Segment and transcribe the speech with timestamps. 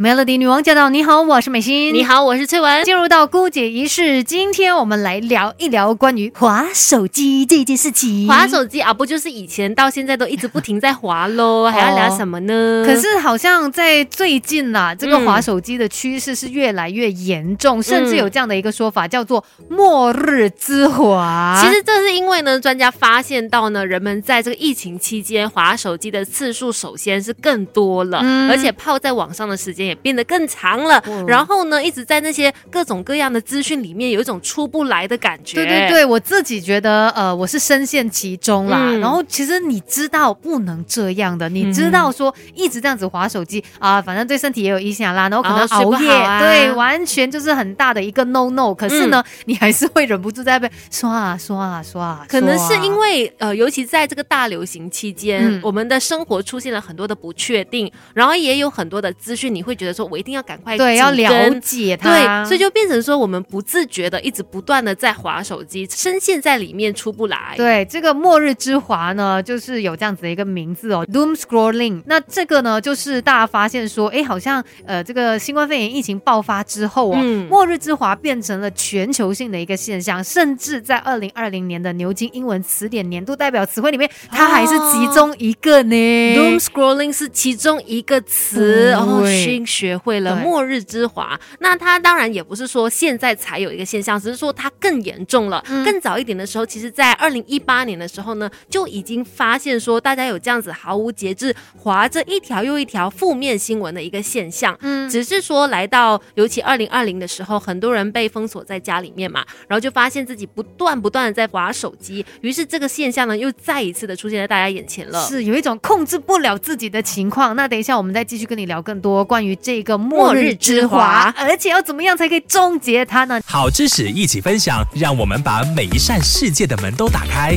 [0.00, 0.88] Melody 女王驾到！
[0.88, 1.92] 你好，我是美心。
[1.92, 2.82] 你好，我是翠文。
[2.86, 8.26] 进入到姑姐仪式，今天我们来聊一聊关于划手机这件事情。
[8.26, 11.68] 划手机啊，不就是以前到现在都一直不停在划喽？
[11.70, 12.82] 还要聊什么呢？
[12.86, 21.60] 可是好像在最近啦，这个划手机的趋势是越来越严重，甚至有这样的一个说法，叫做“末日之滑”。
[21.62, 29.89] 其实这是因为呢，专家发现到呢，人们在这个疫情期间划手机的次数，首先是更多了，而且泡在网上的时间。
[29.90, 35.56] 也变得更长了，然后呢，一直在那些各种各样的资讯里面有一种出不来的感觉。
[35.56, 38.78] 对对对，我自己觉得，呃，我是深陷其中啦。
[39.00, 45.28] 然后其实你知道不能这样的，你知道说一直这样子划手机啊，反正对身体也有影响啦。
[45.28, 48.72] 然后可能熬夜，对，完全就是很大的一个 no no。
[48.72, 52.24] 可是呢，你还是会忍不住在被刷啊刷啊刷。
[52.28, 59.79] 可能是因为呃，尤其在这个大流行期间，我们的生活出现了很多的不确定，然后也有很多的资讯，你会。
[59.80, 67.54] 觉得说，我一定要赶快对，要了解它，对，所以就变成说，我们不自觉的一直不断的在划手机，深陷在里面出不来。
[67.56, 72.02] 对，这个末日之华呢，就是有这样子的一个名字哦，doom scrolling。
[72.04, 86.36] 那这个呢，就是大家发现说，哎，好像呃，这个新冠肺炎疫情爆发之后啊，末日之华变成了全球性的一个现象，甚至在二零二零年的牛津英文词典年度代表词汇里面，它还是其中一个呢。
[86.36, 89.24] doom scrolling 是其中一个词哦。
[89.70, 95.64] 学会了末日之华，那它当然也不是说现在才有一个现象，只是说它更严重了。
[95.84, 104.76] 更早一点的时候，其实在二零一八年的时候呢，就已经发现说大家有这样子毫无节制划着一条又一条负面新闻的一个现象。
[104.80, 115.24] 嗯，只是说来到尤其二零二零的时候，很多人被封锁在家里面嘛，然后就发现自己不断不断的在划手机，于是这个现象呢又再一次的出现在大家眼前了。
[115.28, 117.54] 是有一种控制不了自己的情况。
[117.54, 119.49] 那等一下我们再继续跟你聊更多关于。
[119.56, 123.40] 这个末日之华，而且要怎么样才可以终结它呢？
[123.44, 127.56] 好知识一起分享，让我们把每一扇世界的门都打开。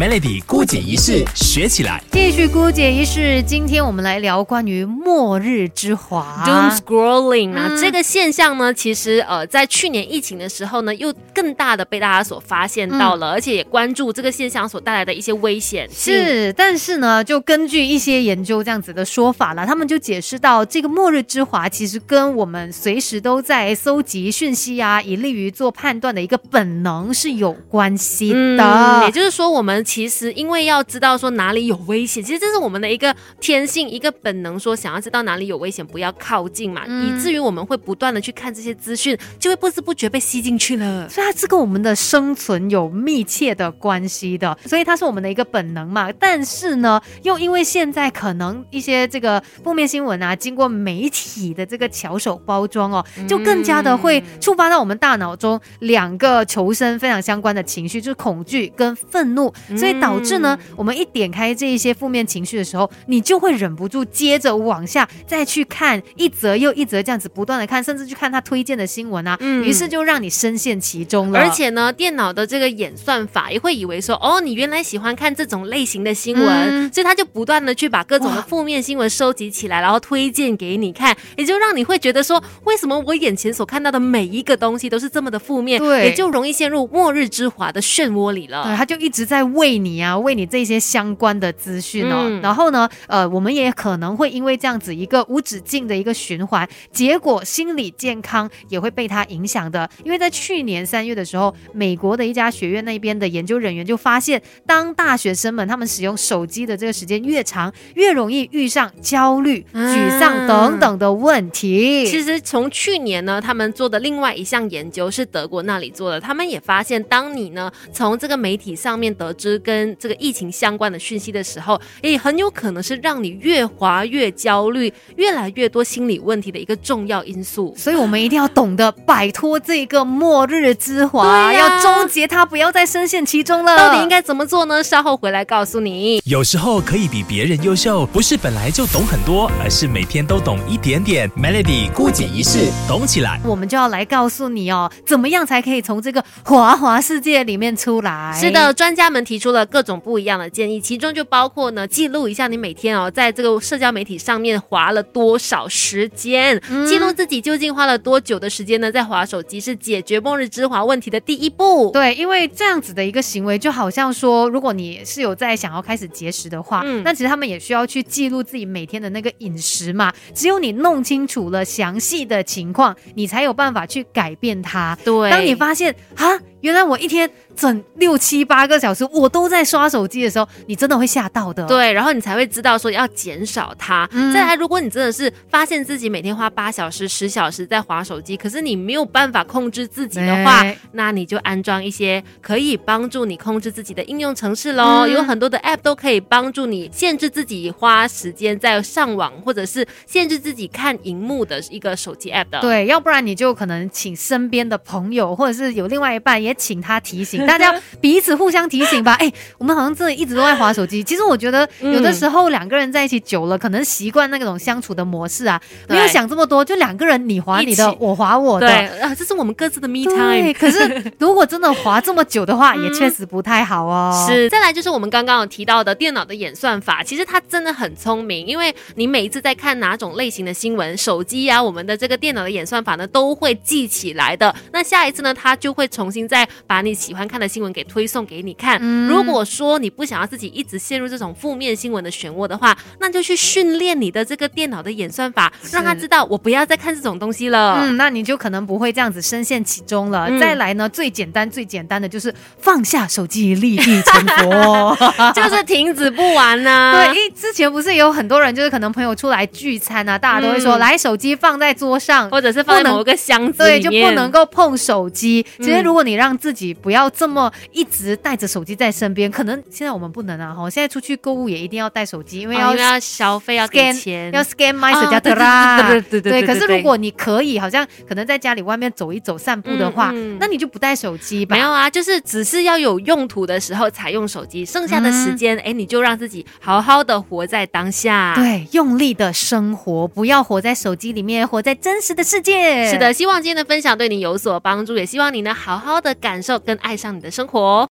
[0.00, 3.42] Melody 孤解仪式学起来，继续孤解仪式。
[3.42, 15.86] 今天我们来聊关于末日之华 （doom scrolling） 啊，这个现象呢，其实呃，在去年疫情的时候呢，又更大的被大家所发现到了，而且也关注这个现象所带来的一些危险。
[15.92, 29.02] 是，但是呢，就根据一些研究这样子的说法了，他们就解释到，这个末日之华其实跟我们随时都在搜集讯息啊，以利于做判断的一个本能是有关系的。
[29.04, 41.08] 也就是说，我们其实因为要知道说哪里有危险，其实这是我们的一个天性、一个本能，说想要知道哪里有危险，不要靠近嘛，以至于我们会不断的去看这些资讯，就会不知不觉被吸进去了。
[41.08, 46.08] 所以它是跟我们的生存有密切的关系的，所以它是我们的一个本能嘛。
[46.20, 59.52] 但是呢，又因为现在可能一些这个负面新闻啊，经过媒体的这个巧手包装哦，就更加的会触发到我们大脑中两个求生非常相关的情绪，就是恐惧跟愤怒。
[59.80, 71.38] 所以导致呢，我们一点开这一些负面情绪的时候，你就会忍不住接着往下再去看一则又一则这样子不断的看，甚至去看他推荐的新闻啊，于是就让你深陷其中了。
[71.38, 88.64] 而且呢，电脑的这个演算法也会以为说，哦，你原来喜欢看这种类型的新闻，所以他就不断的去把各种的负面新闻收集起来，然后推荐给你看，也就让你会觉得说，为什么我眼前所看到的每一个东西都是这么的负面，对，也就容易陷入末日之华的漩涡里了。
[88.64, 89.59] 对，他就一直在为。
[89.60, 99.86] 为你啊，为你这些相关的资讯哦，然后呢，呃，我们也可能会因为这样子一个无止境的一个循环，结果心理健康也会被它影响的。
[100.02, 112.06] 因为在去年三月的时候，美国的一家学院那边的研究人员就发现，当大学生们他们使用手机的这个时间越长，越容易遇上焦虑、沮丧等等的问题。
[112.06, 119.49] 其实从去年呢，他们做的另外一项研究是德国那里做的，他们也发现，当你呢从这个媒体上面得知。
[119.58, 127.74] 跟这个疫情相关的讯息的时候，也很有可能是让你越滑越焦虑、越来越多心理问题的一个重要因素。
[127.76, 133.76] 所以，我们一定要懂得摆脱这个末日之华，要终结它，不要再深陷其中了。
[133.76, 134.82] 到底应该怎么做呢？
[134.82, 136.22] 稍后回来告诉你。
[136.24, 141.28] 有时候可以比别人优秀，不是本来就懂很多，而是每天都懂一点点。
[141.30, 143.40] Melody 孤解一式，懂起来。
[143.44, 148.38] 我们就要来告诉你哦，怎么样才可以从这个滑滑世界里面出来？
[148.40, 149.39] 是的，专家们提。
[149.40, 161.90] 出了各种不一样的建议，其中就包括呢，记录一下你每天哦，在这个社交媒体上面花了多少时间，记录自己究竟花了多久的时间呢，在划手机是解决末日之华问题的第一步。
[161.90, 170.12] 对，因为这样子的一个行为，就好像说，如果你是有在想要开始节食的话，嗯那其实他们也需要去记录自己每天的那个饮食嘛。
[170.34, 174.98] 只有你弄清楚了详细的情况，你才有办法去改变它。
[175.04, 176.38] 对，当你发现啊。
[176.60, 181.66] 原来我一天整六七八个小时，我都在刷手机的时候，你真的会吓到的。
[181.66, 184.08] 对，然后你才会知道说要减少它。
[184.34, 190.62] 再来，如果你真的是发现自己每天花八小时、十小时在划手机，可是你没有办法控制自己的话，
[190.92, 195.06] 那你就安装一些可以帮助你控制自己的应用程式喽。
[195.06, 202.60] 有很多的 App 都可以帮助你限制自己花时间在上网，或者是限制自己看荧幕的一个手机 App 的。
[202.60, 206.49] 对，要不然你就可能请身边的朋友，或者是有另外一半也。
[206.50, 209.14] 也请他提醒大家，彼此互相提醒吧。
[209.22, 211.02] 哎，我们好像真的一直都在划手机。
[211.02, 218.66] 其实我觉得，有的时候两个人在一起久了，可能习惯那种相处的模式啊，没有想这么多，就两个人你划你的，我划我的。
[218.66, 220.52] 对啊，这是我们各自的 me time。
[220.58, 224.26] 可是如果真的划这么久的话， 也确实不太好哦。
[224.28, 224.48] 是。
[224.50, 234.52] 再来就是我们刚刚有提到的电脑的演算法，其实它真的很聪明，因为你每一次在看哪种类型的新闻，手机呀，我们的这个电脑的演算法呢，都会记起来的。
[234.72, 236.39] 那下一次呢，它就会重新再。
[236.66, 238.80] 把你喜欢看的新闻给推送给你看。
[239.06, 247.78] 如果说你不想要自己一直陷入这种负面新闻的漩涡的话，那就去训练你的这个电脑的演算法，让他知道我不要再看这种东西了。
[247.82, 250.28] 嗯，那你就可能不会这样子深陷其中了。
[250.38, 254.96] 再来呢，最简单最简单的就是放下手机，立地成佛，
[255.34, 256.92] 就是停止不玩呢。
[256.94, 265.44] 对，因为之前不是有很多人，就是可能朋友出来聚餐啊，大家都会说，来手机放在桌上，或者是放在某个箱子对，就不能够碰手机。
[265.58, 270.54] 其实如果你让自己不要这么一直带着手机在身边，可能现在我们不能啊！
[270.54, 275.88] 哈，现在出去购物也一定要带手机，因为要要消费要给钱，要 scan my 手机啦。
[275.88, 276.42] 对对对对。
[276.42, 281.56] 对，可是如果你可以，好像可能在家里外面走一走、散步的话，那你就不带手机吧？
[281.56, 288.34] 没有啊，就是只是要有用途的时候才用手机，剩下的时间，哎，你就让自己好好的活在当下。
[288.34, 292.90] 对，用力的生活，不要活在手机里面，活在真实的世界。
[292.90, 297.00] 是的，希望今天的分享对你有所帮助，也希望你能好好的感受跟爱。
[297.00, 297.78] 上你的生活。